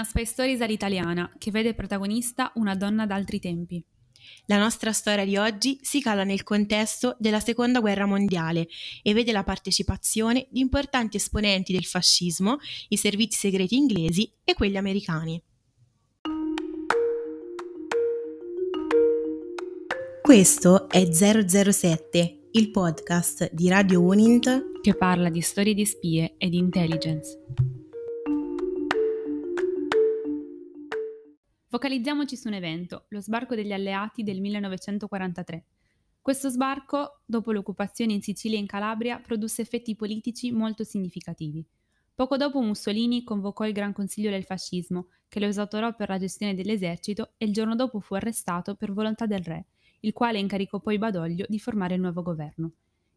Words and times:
Una 0.00 0.08
spy 0.08 0.24
stories 0.24 0.62
all'italiana 0.62 1.30
che 1.36 1.50
vede 1.50 1.74
protagonista 1.74 2.52
una 2.54 2.74
donna 2.74 3.04
d'altri 3.04 3.38
tempi. 3.38 3.84
La 4.46 4.56
nostra 4.56 4.94
storia 4.94 5.26
di 5.26 5.36
oggi 5.36 5.78
si 5.82 6.00
cala 6.00 6.24
nel 6.24 6.42
contesto 6.42 7.16
della 7.18 7.38
Seconda 7.38 7.80
Guerra 7.80 8.06
Mondiale 8.06 8.66
e 9.02 9.12
vede 9.12 9.30
la 9.30 9.44
partecipazione 9.44 10.46
di 10.50 10.60
importanti 10.60 11.18
esponenti 11.18 11.74
del 11.74 11.84
fascismo, 11.84 12.56
i 12.88 12.96
servizi 12.96 13.40
segreti 13.40 13.76
inglesi 13.76 14.32
e 14.42 14.54
quelli 14.54 14.78
americani. 14.78 15.42
Questo 20.22 20.88
è 20.88 21.10
007, 21.12 22.48
il 22.52 22.70
podcast 22.70 23.52
di 23.52 23.68
Radio 23.68 24.00
Unint 24.00 24.80
che 24.80 24.94
parla 24.94 25.28
di 25.28 25.42
storie 25.42 25.74
di 25.74 25.84
spie 25.84 26.36
e 26.38 26.48
di 26.48 26.56
intelligence. 26.56 27.38
Focalizziamoci 31.70 32.36
su 32.36 32.48
un 32.48 32.54
evento, 32.54 33.04
lo 33.10 33.20
sbarco 33.20 33.54
degli 33.54 33.70
alleati 33.70 34.24
del 34.24 34.40
1943. 34.40 35.64
Questo 36.20 36.48
sbarco, 36.48 37.20
dopo 37.24 37.52
l'occupazione 37.52 38.12
in 38.12 38.22
Sicilia 38.22 38.56
e 38.56 38.60
in 38.60 38.66
Calabria, 38.66 39.20
produsse 39.20 39.62
effetti 39.62 39.94
politici 39.94 40.50
molto 40.50 40.82
significativi. 40.82 41.64
Poco 42.12 42.36
dopo 42.36 42.60
Mussolini 42.60 43.22
convocò 43.22 43.68
il 43.68 43.72
Gran 43.72 43.92
Consiglio 43.92 44.30
del 44.30 44.42
Fascismo, 44.42 45.10
che 45.28 45.38
lo 45.38 45.46
esautorò 45.46 45.94
per 45.94 46.08
la 46.08 46.18
gestione 46.18 46.56
dell'esercito 46.56 47.34
e 47.36 47.44
il 47.44 47.52
giorno 47.52 47.76
dopo 47.76 48.00
fu 48.00 48.14
arrestato 48.14 48.74
per 48.74 48.92
volontà 48.92 49.26
del 49.26 49.44
re, 49.44 49.66
il 50.00 50.12
quale 50.12 50.40
incaricò 50.40 50.80
poi 50.80 50.98
Badoglio 50.98 51.46
di 51.48 51.60
formare 51.60 51.94
il 51.94 52.00
nuovo 52.00 52.22
governo. 52.22 52.72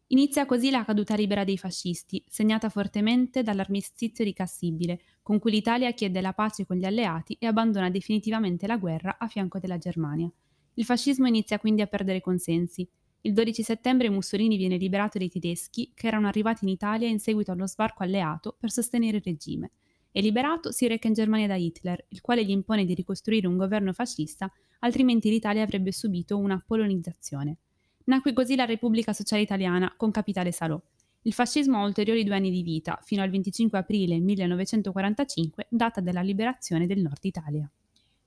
Inizia 0.08 0.44
così 0.44 0.70
la 0.70 0.84
caduta 0.84 1.14
libera 1.14 1.44
dei 1.44 1.56
fascisti, 1.56 2.22
segnata 2.28 2.68
fortemente 2.68 3.42
dall'armistizio 3.42 4.22
di 4.22 4.34
Cassibile, 4.34 5.00
con 5.22 5.38
cui 5.38 5.50
l'Italia 5.50 5.92
chiede 5.92 6.20
la 6.20 6.34
pace 6.34 6.66
con 6.66 6.76
gli 6.76 6.84
alleati 6.84 7.36
e 7.40 7.46
abbandona 7.46 7.88
definitivamente 7.88 8.66
la 8.66 8.76
guerra 8.76 9.16
a 9.18 9.26
fianco 9.28 9.58
della 9.58 9.78
Germania. 9.78 10.30
Il 10.74 10.84
fascismo 10.84 11.26
inizia 11.26 11.58
quindi 11.58 11.80
a 11.80 11.86
perdere 11.86 12.20
consensi. 12.20 12.86
Il 13.22 13.32
12 13.32 13.62
settembre 13.62 14.10
Mussolini 14.10 14.58
viene 14.58 14.76
liberato 14.76 15.16
dai 15.16 15.30
tedeschi 15.30 15.92
che 15.94 16.06
erano 16.06 16.26
arrivati 16.26 16.64
in 16.64 16.70
Italia 16.70 17.08
in 17.08 17.18
seguito 17.18 17.52
allo 17.52 17.66
sbarco 17.66 18.02
alleato 18.02 18.54
per 18.58 18.70
sostenere 18.70 19.16
il 19.16 19.22
regime. 19.24 19.70
E 20.12 20.20
liberato 20.20 20.70
si 20.70 20.86
reca 20.86 21.08
in 21.08 21.14
Germania 21.14 21.46
da 21.46 21.56
Hitler, 21.56 22.04
il 22.10 22.20
quale 22.20 22.44
gli 22.44 22.50
impone 22.50 22.84
di 22.84 22.92
ricostruire 22.92 23.46
un 23.46 23.56
governo 23.56 23.94
fascista, 23.94 24.52
altrimenti 24.80 25.30
l'Italia 25.30 25.62
avrebbe 25.62 25.92
subito 25.92 26.36
una 26.36 26.62
polonizzazione. 26.64 27.56
Nacque 28.04 28.32
così 28.32 28.54
la 28.54 28.64
Repubblica 28.64 29.12
Sociale 29.12 29.42
Italiana 29.42 29.94
con 29.96 30.10
capitale 30.10 30.52
Salò. 30.52 30.80
Il 31.22 31.32
fascismo 31.32 31.78
ha 31.78 31.84
ulteriori 31.84 32.22
due 32.22 32.36
anni 32.36 32.50
di 32.50 32.62
vita, 32.62 33.00
fino 33.02 33.22
al 33.22 33.30
25 33.30 33.78
aprile 33.78 34.20
1945, 34.20 35.66
data 35.70 36.00
della 36.02 36.20
liberazione 36.20 36.86
del 36.86 37.00
Nord 37.00 37.24
Italia. 37.24 37.70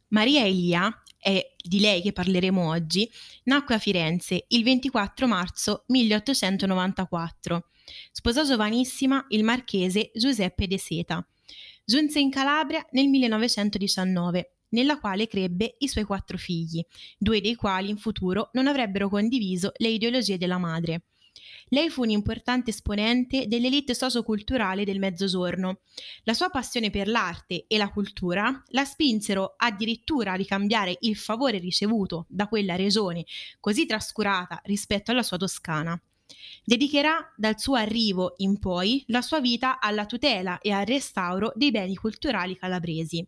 Maria 0.10 0.44
Elia, 0.46 1.04
è 1.20 1.54
di 1.62 1.80
lei 1.80 2.02
che 2.02 2.14
parleremo 2.14 2.68
oggi, 2.68 3.10
nacque 3.44 3.76
a 3.76 3.80
Firenze 3.80 4.46
il 4.48 4.64
24 4.64 5.28
marzo 5.28 5.84
1894. 5.88 7.68
Sposò 8.12 8.44
giovanissima 8.44 9.26
il 9.30 9.44
marchese 9.44 10.12
Giuseppe 10.14 10.68
De 10.68 10.78
Seta. 10.78 11.26
Giunse 11.86 12.20
in 12.20 12.32
Calabria 12.32 12.86
nel 12.92 13.08
1919 13.10 14.57
nella 14.70 15.00
quale 15.00 15.28
crebbe 15.28 15.76
i 15.80 15.88
suoi 15.88 16.04
quattro 16.04 16.38
figli, 16.38 16.84
due 17.18 17.42
dei 17.42 17.56
quali 17.56 17.90
in 17.90 17.98
futuro 17.98 18.50
non 18.54 18.68
avrebbero 18.68 19.10
condiviso 19.10 19.72
le 19.78 19.90
ideologie 19.90 20.38
della 20.38 20.58
madre. 20.58 21.04
Lei 21.70 21.90
fu 21.90 22.02
un 22.02 22.10
importante 22.10 22.70
esponente 22.70 23.48
dell'elite 23.48 23.94
socioculturale 23.94 24.86
del 24.86 25.00
Mezzogiorno. 25.00 25.80
La 26.24 26.34
sua 26.34 26.50
passione 26.50 26.90
per 26.90 27.08
l'arte 27.08 27.66
e 27.68 27.78
la 27.78 27.90
cultura 27.90 28.64
la 28.70 28.86
spinsero 28.86 29.56
addirittura 29.58 30.32
a 30.32 30.36
ricambiare 30.36 30.98
il 31.02 31.16
favore 31.16 31.58
ricevuto 31.58 32.26
da 32.30 32.48
quella 32.48 32.76
regione 32.76 33.26
così 33.60 33.86
trascurata 33.86 34.62
rispetto 34.66 35.12
alla 35.12 35.24
sua 35.24 35.38
Toscana. 35.38 36.00
Dedicherà 36.64 37.34
dal 37.36 37.60
suo 37.60 37.76
arrivo 37.76 38.34
in 38.38 38.60
poi 38.60 39.04
la 39.08 39.22
sua 39.22 39.40
vita 39.40 39.80
alla 39.80 40.06
tutela 40.06 40.60
e 40.60 40.72
al 40.72 40.86
restauro 40.86 41.52
dei 41.56 41.72
beni 41.72 41.96
culturali 41.96 42.58
calabresi 42.58 43.26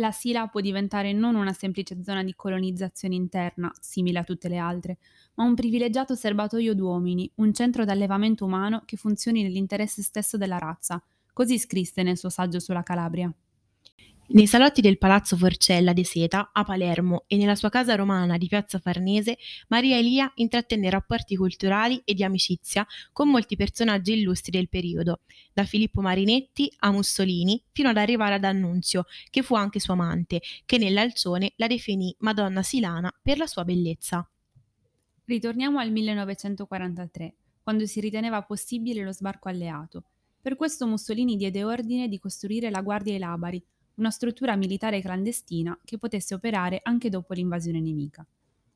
la 0.00 0.10
Sila 0.10 0.48
può 0.48 0.60
diventare 0.60 1.12
non 1.12 1.36
una 1.36 1.52
semplice 1.52 2.02
zona 2.02 2.24
di 2.24 2.34
colonizzazione 2.34 3.14
interna, 3.14 3.70
simile 3.78 4.18
a 4.18 4.24
tutte 4.24 4.48
le 4.48 4.56
altre, 4.56 4.96
ma 5.34 5.44
un 5.44 5.54
privilegiato 5.54 6.14
serbatoio 6.14 6.74
d'uomini, 6.74 7.30
un 7.36 7.52
centro 7.52 7.84
d'allevamento 7.84 8.46
umano 8.46 8.82
che 8.86 8.96
funzioni 8.96 9.42
nell'interesse 9.42 10.02
stesso 10.02 10.36
della 10.36 10.58
razza. 10.58 11.00
Così 11.32 11.58
scrisse 11.58 12.02
nel 12.02 12.16
suo 12.16 12.30
saggio 12.30 12.58
sulla 12.58 12.82
Calabria. 12.82 13.32
Nei 14.32 14.46
salotti 14.46 14.80
del 14.80 14.96
Palazzo 14.96 15.36
Forcella 15.36 15.92
de 15.92 16.04
Seta 16.04 16.50
a 16.52 16.62
Palermo 16.62 17.24
e 17.26 17.36
nella 17.36 17.56
sua 17.56 17.68
casa 17.68 17.96
romana 17.96 18.38
di 18.38 18.46
Piazza 18.46 18.78
Farnese, 18.78 19.38
Maria 19.66 19.98
Elia 19.98 20.30
intrattenne 20.36 20.88
rapporti 20.88 21.34
culturali 21.34 22.00
e 22.04 22.14
di 22.14 22.22
amicizia 22.22 22.86
con 23.12 23.28
molti 23.28 23.56
personaggi 23.56 24.12
illustri 24.12 24.52
del 24.52 24.68
periodo, 24.68 25.22
da 25.52 25.64
Filippo 25.64 26.00
Marinetti 26.00 26.72
a 26.78 26.92
Mussolini 26.92 27.60
fino 27.72 27.88
ad 27.88 27.96
arrivare 27.96 28.34
ad 28.34 28.44
Annunzio, 28.44 29.06
che 29.30 29.42
fu 29.42 29.56
anche 29.56 29.80
suo 29.80 29.94
amante, 29.94 30.40
che 30.64 30.78
nell'Alcione 30.78 31.54
la 31.56 31.66
definì 31.66 32.14
Madonna 32.20 32.62
Silana 32.62 33.12
per 33.20 33.36
la 33.36 33.48
sua 33.48 33.64
bellezza. 33.64 34.24
Ritorniamo 35.24 35.80
al 35.80 35.90
1943, 35.90 37.34
quando 37.64 37.84
si 37.84 37.98
riteneva 37.98 38.40
possibile 38.42 39.02
lo 39.02 39.10
sbarco 39.10 39.48
alleato. 39.48 40.04
Per 40.40 40.54
questo 40.54 40.86
Mussolini 40.86 41.34
diede 41.34 41.64
ordine 41.64 42.06
di 42.06 42.20
costruire 42.20 42.70
la 42.70 42.80
Guardia 42.80 43.12
ai 43.12 43.18
Labari, 43.18 43.64
una 44.00 44.10
struttura 44.10 44.56
militare 44.56 45.00
clandestina 45.00 45.78
che 45.84 45.98
potesse 45.98 46.34
operare 46.34 46.80
anche 46.82 47.10
dopo 47.10 47.34
l'invasione 47.34 47.80
nemica. 47.80 48.26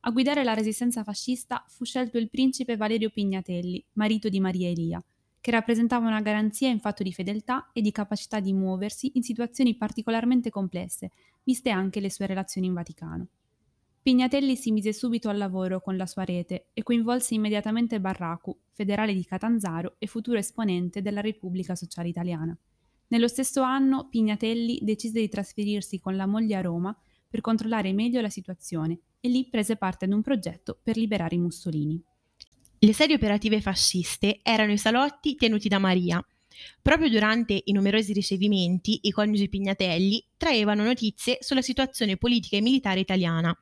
A 0.00 0.10
guidare 0.10 0.44
la 0.44 0.52
resistenza 0.52 1.02
fascista 1.02 1.64
fu 1.66 1.84
scelto 1.84 2.18
il 2.18 2.28
principe 2.28 2.76
Valerio 2.76 3.08
Pignatelli, 3.08 3.82
marito 3.94 4.28
di 4.28 4.38
Maria 4.38 4.68
Elia, 4.68 5.02
che 5.40 5.50
rappresentava 5.50 6.06
una 6.06 6.20
garanzia 6.20 6.68
in 6.68 6.78
fatto 6.78 7.02
di 7.02 7.12
fedeltà 7.12 7.70
e 7.72 7.80
di 7.80 7.90
capacità 7.90 8.38
di 8.38 8.52
muoversi 8.52 9.12
in 9.14 9.22
situazioni 9.22 9.76
particolarmente 9.76 10.50
complesse, 10.50 11.10
viste 11.42 11.70
anche 11.70 12.00
le 12.00 12.10
sue 12.10 12.26
relazioni 12.26 12.66
in 12.66 12.74
Vaticano. 12.74 13.26
Pignatelli 14.02 14.56
si 14.56 14.72
mise 14.72 14.92
subito 14.92 15.30
al 15.30 15.38
lavoro 15.38 15.80
con 15.80 15.96
la 15.96 16.04
sua 16.04 16.24
rete 16.24 16.66
e 16.74 16.82
coinvolse 16.82 17.32
immediatamente 17.32 17.98
Barracu, 17.98 18.54
federale 18.72 19.14
di 19.14 19.24
Catanzaro 19.24 19.96
e 19.98 20.06
futuro 20.06 20.36
esponente 20.36 21.00
della 21.00 21.22
Repubblica 21.22 21.74
Sociale 21.74 22.08
Italiana. 22.08 22.54
Nello 23.14 23.28
stesso 23.28 23.62
anno 23.62 24.08
Pignatelli 24.08 24.80
decise 24.82 25.20
di 25.20 25.28
trasferirsi 25.28 26.00
con 26.00 26.16
la 26.16 26.26
moglie 26.26 26.56
a 26.56 26.60
Roma 26.60 26.92
per 27.28 27.40
controllare 27.40 27.92
meglio 27.92 28.20
la 28.20 28.28
situazione 28.28 28.98
e 29.20 29.28
lì 29.28 29.46
prese 29.48 29.76
parte 29.76 30.06
ad 30.06 30.12
un 30.12 30.20
progetto 30.20 30.80
per 30.82 30.96
liberare 30.96 31.36
i 31.36 31.38
Mussolini. 31.38 32.02
Le 32.76 32.92
serie 32.92 33.14
operative 33.14 33.60
fasciste 33.60 34.40
erano 34.42 34.72
i 34.72 34.78
salotti 34.78 35.36
tenuti 35.36 35.68
da 35.68 35.78
Maria. 35.78 36.26
Proprio 36.82 37.08
durante 37.08 37.62
i 37.64 37.70
numerosi 37.70 38.12
ricevimenti, 38.12 38.98
i 39.02 39.12
coniugi 39.12 39.48
Pignatelli 39.48 40.20
traevano 40.36 40.82
notizie 40.82 41.38
sulla 41.40 41.62
situazione 41.62 42.16
politica 42.16 42.56
e 42.56 42.62
militare 42.62 42.98
italiana 42.98 43.56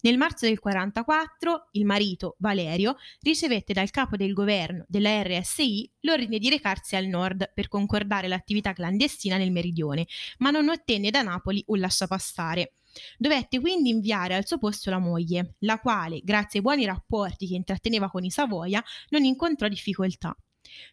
nel 0.00 0.16
marzo 0.16 0.46
del 0.46 0.58
44 0.58 1.68
il 1.72 1.84
marito, 1.84 2.36
Valerio, 2.38 2.96
ricevette 3.20 3.72
dal 3.72 3.90
capo 3.90 4.16
del 4.16 4.32
governo 4.32 4.84
della 4.88 5.22
RSI 5.22 5.90
l'ordine 6.00 6.38
di 6.38 6.48
recarsi 6.48 6.96
al 6.96 7.06
nord 7.06 7.50
per 7.54 7.68
concordare 7.68 8.28
l'attività 8.28 8.72
clandestina 8.72 9.36
nel 9.36 9.52
meridione, 9.52 10.06
ma 10.38 10.50
non 10.50 10.68
ottenne 10.68 11.10
da 11.10 11.22
Napoli 11.22 11.62
un 11.68 11.78
lasciapassare. 11.78 12.74
Dovette 13.16 13.60
quindi 13.60 13.90
inviare 13.90 14.34
al 14.34 14.46
suo 14.46 14.58
posto 14.58 14.90
la 14.90 14.98
moglie, 14.98 15.54
la 15.60 15.78
quale, 15.78 16.20
grazie 16.22 16.58
ai 16.58 16.64
buoni 16.64 16.84
rapporti 16.84 17.46
che 17.46 17.54
intratteneva 17.54 18.10
con 18.10 18.24
i 18.24 18.30
Savoia, 18.30 18.82
non 19.08 19.24
incontrò 19.24 19.68
difficoltà. 19.68 20.36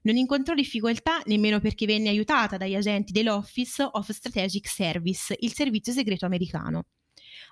Non 0.03 0.15
incontrò 0.15 0.53
difficoltà 0.53 1.21
nemmeno 1.25 1.59
perché 1.59 1.85
venne 1.85 2.09
aiutata 2.09 2.57
dagli 2.57 2.75
agenti 2.75 3.11
dell'Office 3.11 3.87
of 3.91 4.09
Strategic 4.09 4.67
Service, 4.67 5.35
il 5.39 5.53
servizio 5.53 5.93
segreto 5.93 6.25
americano. 6.25 6.85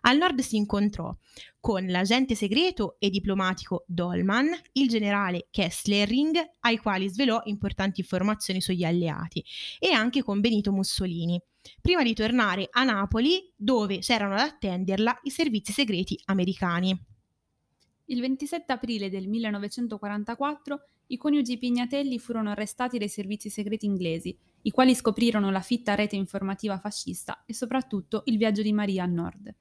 Al 0.01 0.17
nord 0.17 0.39
si 0.39 0.55
incontrò 0.55 1.15
con 1.59 1.85
l'agente 1.85 2.35
segreto 2.35 2.95
e 2.99 3.09
diplomatico 3.09 3.83
Dolman, 3.87 4.49
il 4.73 4.87
generale 4.87 5.47
Kesslering, 5.51 6.37
ai 6.61 6.77
quali 6.77 7.09
svelò 7.09 7.41
importanti 7.45 8.01
informazioni 8.01 8.61
sugli 8.61 8.83
alleati, 8.83 9.43
e 9.79 9.91
anche 9.91 10.23
con 10.23 10.39
Benito 10.39 10.71
Mussolini, 10.71 11.41
prima 11.81 12.03
di 12.03 12.13
tornare 12.13 12.67
a 12.71 12.83
Napoli, 12.83 13.51
dove 13.55 13.99
c'erano 13.99 14.35
ad 14.35 14.41
attenderla 14.41 15.19
i 15.23 15.29
servizi 15.29 15.71
segreti 15.71 16.19
americani. 16.25 16.97
Il 18.05 18.21
27 18.21 18.71
aprile 18.71 19.09
del 19.09 19.27
1944 19.27 20.81
i 21.07 21.17
coniugi 21.17 21.57
Pignatelli 21.57 22.19
furono 22.19 22.49
arrestati 22.49 22.97
dai 22.97 23.09
servizi 23.09 23.49
segreti 23.49 23.85
inglesi, 23.85 24.37
i 24.63 24.71
quali 24.71 24.93
scoprirono 24.95 25.51
la 25.51 25.61
fitta 25.61 25.95
rete 25.95 26.15
informativa 26.15 26.79
fascista 26.79 27.43
e 27.45 27.53
soprattutto 27.53 28.23
il 28.25 28.37
viaggio 28.37 28.61
di 28.61 28.73
Maria 28.73 29.03
a 29.03 29.07
nord. 29.07 29.55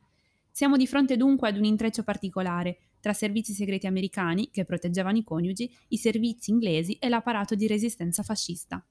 Siamo 0.57 0.79
di 0.79 0.87
fronte 0.87 1.19
dunque 1.19 1.51
ad 1.51 1.59
un 1.59 1.65
intreccio 1.65 2.03
particolare 2.03 2.79
tra 2.99 3.13
servizi 3.13 3.53
segreti 3.53 3.87
americani, 3.87 4.49
che 4.51 4.65
proteggevano 4.65 5.19
i 5.19 5.23
coniugi, 5.23 5.71
i 5.89 5.99
servizi 5.99 6.51
inglesi 6.51 6.95
e 6.95 7.11
l'apparato 7.11 7.55
di 7.55 7.67
resistenza 7.67 8.23
fascista. 8.23 8.83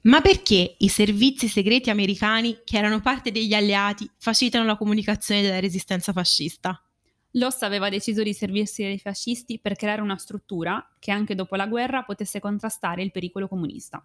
Ma 0.00 0.20
perché 0.20 0.74
i 0.76 0.88
servizi 0.88 1.46
segreti 1.46 1.90
americani, 1.90 2.58
che 2.64 2.76
erano 2.76 3.00
parte 3.00 3.30
degli 3.30 3.54
alleati, 3.54 4.10
facilitano 4.16 4.64
la 4.64 4.76
comunicazione 4.76 5.42
della 5.42 5.60
resistenza 5.60 6.12
fascista? 6.12 6.82
L'OSS 7.34 7.62
aveva 7.62 7.88
deciso 7.88 8.24
di 8.24 8.34
servirsi 8.34 8.82
dei 8.82 8.98
fascisti 8.98 9.60
per 9.60 9.76
creare 9.76 10.00
una 10.00 10.16
struttura 10.16 10.84
che 10.98 11.12
anche 11.12 11.36
dopo 11.36 11.54
la 11.54 11.68
guerra 11.68 12.02
potesse 12.02 12.40
contrastare 12.40 13.04
il 13.04 13.12
pericolo 13.12 13.46
comunista. 13.46 14.04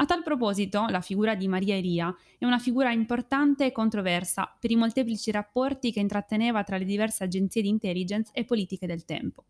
A 0.00 0.06
tal 0.06 0.22
proposito, 0.22 0.86
la 0.86 1.00
figura 1.00 1.34
di 1.34 1.48
Maria 1.48 1.74
Elia 1.74 2.14
è 2.38 2.44
una 2.44 2.60
figura 2.60 2.92
importante 2.92 3.66
e 3.66 3.72
controversa 3.72 4.56
per 4.60 4.70
i 4.70 4.76
molteplici 4.76 5.32
rapporti 5.32 5.90
che 5.90 5.98
intratteneva 5.98 6.62
tra 6.62 6.76
le 6.76 6.84
diverse 6.84 7.24
agenzie 7.24 7.62
di 7.62 7.68
intelligence 7.68 8.30
e 8.32 8.44
politiche 8.44 8.86
del 8.86 9.04
tempo. 9.04 9.46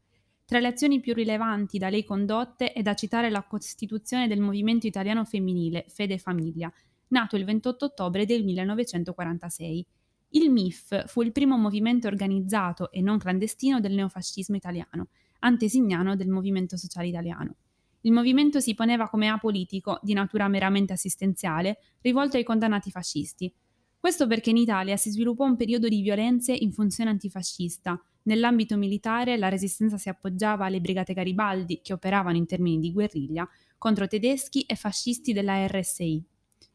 Tra 0.47 0.59
le 0.59 0.69
azioni 0.69 1.01
più 1.01 1.13
rilevanti 1.13 1.77
da 1.77 1.91
lei 1.91 2.03
condotte 2.03 2.73
è 2.73 2.81
da 2.81 2.95
citare 2.95 3.29
la 3.29 3.43
costituzione 3.43 4.27
del 4.27 4.41
Movimento 4.41 4.87
Italiano 4.87 5.27
Femminile 5.27 5.85
Fede 5.89 6.17
Famiglia, 6.17 6.73
nato 7.09 7.37
il 7.37 7.45
28 7.45 7.85
ottobre 7.85 8.25
del 8.25 8.43
1946. 8.43 9.87
Il 10.31 10.51
MIF 10.51 11.09
fu 11.09 11.21
il 11.21 11.33
primo 11.33 11.59
movimento 11.59 12.07
organizzato 12.07 12.91
e 12.91 13.03
non 13.03 13.19
clandestino 13.19 13.81
del 13.81 13.93
neofascismo 13.93 14.57
italiano, 14.57 15.09
antesignano 15.41 16.17
del 16.17 16.29
Movimento 16.29 16.79
Sociale 16.79 17.09
Italiano. 17.09 17.57
Il 18.03 18.13
movimento 18.13 18.61
si 18.61 18.75
poneva 18.75 19.09
come 19.09 19.29
apolitico, 19.29 19.99
di 20.03 20.13
natura 20.13 20.49
meramente 20.49 20.93
assistenziale, 20.93 21.79
rivolto 22.01 22.37
ai 22.37 22.45
condannati 22.45 22.91
fascisti. 22.91 23.53
Questo 23.99 24.27
perché 24.27 24.51
in 24.51 24.57
Italia 24.57 24.97
si 24.97 25.11
sviluppò 25.11 25.45
un 25.45 25.57
periodo 25.57 25.89
di 25.89 26.01
violenze 26.01 26.53
in 26.53 26.73
funzione 26.73 27.11
antifascista, 27.11 28.01
Nell'ambito 28.29 28.77
militare 28.77 29.39
la 29.39 29.49
resistenza 29.49 29.97
si 29.97 30.11
appoggiava 30.11 30.67
alle 30.67 30.81
brigate 30.81 31.15
Garibaldi, 31.15 31.81
che 31.83 31.95
operavano 31.95 32.37
in 32.37 32.45
termini 32.45 32.79
di 32.79 32.93
guerriglia, 32.93 33.49
contro 33.79 34.07
tedeschi 34.07 34.63
e 34.63 34.77
fascisti 34.77 35.33
della 35.33 35.67
RSI. 35.67 36.23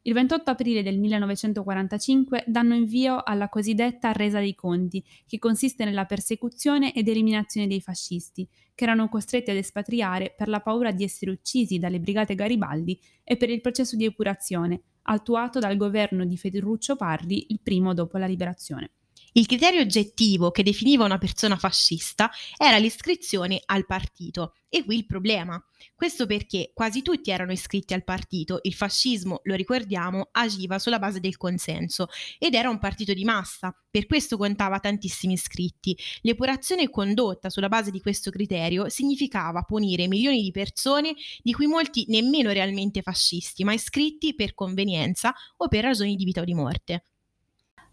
Il 0.06 0.12
28 0.12 0.50
aprile 0.50 0.82
del 0.82 0.98
1945 0.98 2.44
danno 2.46 2.74
invio 2.74 3.22
alla 3.24 3.48
cosiddetta 3.48 4.12
resa 4.12 4.38
dei 4.38 4.54
conti, 4.54 5.02
che 5.26 5.38
consiste 5.38 5.86
nella 5.86 6.04
persecuzione 6.04 6.92
ed 6.92 7.08
eliminazione 7.08 7.66
dei 7.66 7.80
fascisti, 7.80 8.46
che 8.74 8.84
erano 8.84 9.08
costretti 9.08 9.50
ad 9.50 9.56
espatriare 9.56 10.34
per 10.36 10.48
la 10.48 10.60
paura 10.60 10.92
di 10.92 11.04
essere 11.04 11.30
uccisi 11.30 11.78
dalle 11.78 12.00
brigate 12.00 12.34
Garibaldi 12.34 13.00
e 13.22 13.38
per 13.38 13.48
il 13.48 13.62
processo 13.62 13.96
di 13.96 14.04
epurazione, 14.04 14.82
attuato 15.04 15.58
dal 15.58 15.78
governo 15.78 16.26
di 16.26 16.36
Federuccio 16.36 16.96
Parri 16.96 17.46
il 17.48 17.60
primo 17.62 17.94
dopo 17.94 18.18
la 18.18 18.26
liberazione. 18.26 18.90
Il 19.36 19.46
criterio 19.46 19.80
oggettivo 19.80 20.52
che 20.52 20.62
definiva 20.62 21.04
una 21.04 21.18
persona 21.18 21.56
fascista 21.56 22.30
era 22.56 22.76
l'iscrizione 22.76 23.60
al 23.66 23.84
partito. 23.84 24.54
E 24.68 24.84
qui 24.84 24.94
il 24.94 25.06
problema. 25.06 25.60
Questo 25.92 26.26
perché 26.26 26.70
quasi 26.72 27.02
tutti 27.02 27.32
erano 27.32 27.50
iscritti 27.50 27.94
al 27.94 28.04
partito, 28.04 28.60
il 28.62 28.74
fascismo, 28.74 29.40
lo 29.42 29.56
ricordiamo, 29.56 30.28
agiva 30.30 30.78
sulla 30.78 31.00
base 31.00 31.18
del 31.18 31.36
consenso 31.36 32.06
ed 32.38 32.54
era 32.54 32.68
un 32.68 32.78
partito 32.78 33.12
di 33.12 33.24
massa, 33.24 33.76
per 33.90 34.06
questo 34.06 34.36
contava 34.36 34.78
tantissimi 34.78 35.32
iscritti. 35.32 35.98
L'epurazione 36.20 36.88
condotta 36.88 37.50
sulla 37.50 37.68
base 37.68 37.90
di 37.90 38.00
questo 38.00 38.30
criterio 38.30 38.88
significava 38.88 39.62
punire 39.62 40.06
milioni 40.06 40.42
di 40.42 40.52
persone, 40.52 41.12
di 41.42 41.52
cui 41.52 41.66
molti 41.66 42.04
nemmeno 42.06 42.52
realmente 42.52 43.02
fascisti, 43.02 43.64
ma 43.64 43.72
iscritti 43.72 44.36
per 44.36 44.54
convenienza 44.54 45.34
o 45.56 45.66
per 45.66 45.82
ragioni 45.82 46.14
di 46.14 46.24
vita 46.24 46.40
o 46.40 46.44
di 46.44 46.54
morte. 46.54 47.02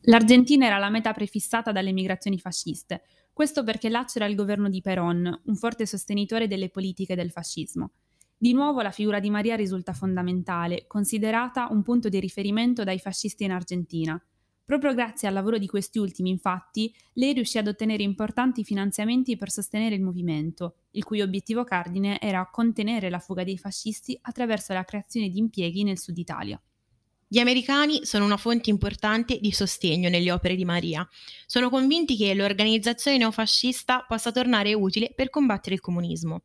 L'Argentina 0.05 0.65
era 0.65 0.79
la 0.79 0.89
meta 0.89 1.13
prefissata 1.13 1.71
dalle 1.71 1.91
migrazioni 1.91 2.39
fasciste, 2.39 3.03
questo 3.31 3.63
perché 3.63 3.87
là 3.87 4.03
c'era 4.05 4.25
il 4.25 4.35
governo 4.35 4.67
di 4.67 4.81
Perón, 4.81 5.41
un 5.45 5.55
forte 5.55 5.85
sostenitore 5.85 6.47
delle 6.47 6.69
politiche 6.69 7.15
del 7.15 7.29
fascismo. 7.29 7.91
Di 8.35 8.53
nuovo 8.53 8.81
la 8.81 8.89
figura 8.89 9.19
di 9.19 9.29
Maria 9.29 9.55
risulta 9.55 9.93
fondamentale, 9.93 10.85
considerata 10.87 11.67
un 11.69 11.83
punto 11.83 12.09
di 12.09 12.19
riferimento 12.19 12.83
dai 12.83 12.97
fascisti 12.97 13.43
in 13.43 13.51
Argentina. 13.51 14.19
Proprio 14.65 14.95
grazie 14.95 15.27
al 15.27 15.35
lavoro 15.35 15.59
di 15.59 15.67
questi 15.67 15.99
ultimi, 15.99 16.31
infatti, 16.31 16.91
lei 17.13 17.33
riuscì 17.33 17.59
ad 17.59 17.67
ottenere 17.67 18.01
importanti 18.01 18.63
finanziamenti 18.63 19.37
per 19.37 19.51
sostenere 19.51 19.93
il 19.93 20.01
movimento, 20.01 20.77
il 20.91 21.03
cui 21.03 21.21
obiettivo 21.21 21.63
cardine 21.63 22.19
era 22.19 22.49
contenere 22.51 23.11
la 23.11 23.19
fuga 23.19 23.43
dei 23.43 23.59
fascisti 23.59 24.17
attraverso 24.19 24.73
la 24.73 24.83
creazione 24.83 25.29
di 25.29 25.37
impieghi 25.37 25.83
nel 25.83 25.99
sud 25.99 26.17
Italia. 26.17 26.59
Gli 27.33 27.39
americani 27.39 28.05
sono 28.05 28.25
una 28.25 28.35
fonte 28.35 28.69
importante 28.69 29.39
di 29.39 29.53
sostegno 29.53 30.09
nelle 30.09 30.33
opere 30.33 30.53
di 30.53 30.65
Maria. 30.65 31.07
Sono 31.45 31.69
convinti 31.69 32.17
che 32.17 32.33
l'organizzazione 32.33 33.15
neofascista 33.15 34.03
possa 34.05 34.33
tornare 34.33 34.73
utile 34.73 35.13
per 35.15 35.29
combattere 35.29 35.75
il 35.75 35.79
comunismo. 35.79 36.41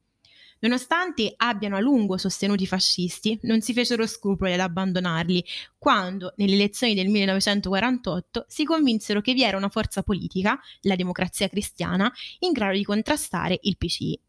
Nonostante 0.61 1.35
abbiano 1.39 1.75
a 1.75 1.81
lungo 1.81 2.17
sostenuto 2.19 2.63
i 2.63 2.69
fascisti, 2.69 3.37
non 3.43 3.63
si 3.63 3.73
fecero 3.73 4.07
scrupoli 4.07 4.53
ad 4.53 4.61
abbandonarli, 4.61 5.45
quando, 5.77 6.35
nelle 6.37 6.55
elezioni 6.55 6.95
del 6.95 7.09
1948, 7.09 8.45
si 8.47 8.63
convinsero 8.63 9.21
che 9.21 9.35
vi 9.35 9.43
era 9.43 9.57
una 9.57 9.69
forza 9.69 10.05
politica, 10.05 10.57
la 10.83 10.95
democrazia 10.95 11.49
cristiana, 11.49 12.09
in 12.39 12.53
grado 12.53 12.77
di 12.77 12.85
contrastare 12.85 13.59
il 13.63 13.77
PCI. 13.77 14.21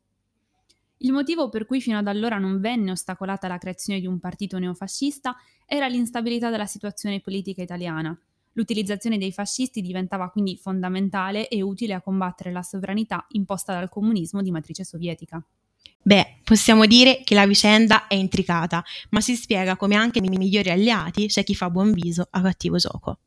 Il 0.99 1.11
motivo 1.11 1.49
per 1.49 1.65
cui 1.65 1.79
fino 1.79 1.97
ad 1.97 2.07
allora 2.07 2.39
non 2.39 2.59
venne 2.59 2.91
ostacolata 2.91 3.47
la 3.47 3.59
creazione 3.59 3.99
di 3.99 4.07
un 4.07 4.19
partito 4.19 4.57
neofascista 4.57 5.35
era 5.65 5.87
l'instabilità 5.87 6.49
della 6.49 6.65
situazione 6.65 7.19
politica 7.19 7.61
italiana. 7.61 8.19
L'utilizzazione 8.53 9.19
dei 9.19 9.31
fascisti 9.31 9.81
diventava 9.81 10.29
quindi 10.29 10.57
fondamentale 10.57 11.47
e 11.49 11.61
utile 11.61 11.93
a 11.93 12.01
combattere 12.01 12.51
la 12.51 12.63
sovranità 12.63 13.27
imposta 13.29 13.73
dal 13.73 13.89
comunismo 13.89 14.41
di 14.41 14.49
matrice 14.49 14.83
sovietica. 14.83 15.43
Beh, 16.01 16.39
possiamo 16.43 16.87
dire 16.87 17.21
che 17.23 17.35
la 17.35 17.45
vicenda 17.45 18.07
è 18.07 18.15
intricata, 18.15 18.83
ma 19.11 19.21
si 19.21 19.35
spiega 19.35 19.75
come 19.75 19.95
anche 19.95 20.19
nei 20.19 20.35
migliori 20.35 20.71
alleati 20.71 21.27
c'è 21.27 21.43
chi 21.43 21.53
fa 21.53 21.69
buon 21.69 21.91
viso 21.91 22.27
a 22.31 22.41
cattivo 22.41 22.77
gioco. 22.77 23.19